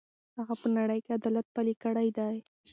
[0.39, 2.35] هغه په نړۍ کې عدالت پلی کړی دی.